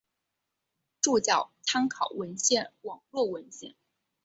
[0.03, 0.03] 脚
[0.99, 3.75] 注参考文献网络文献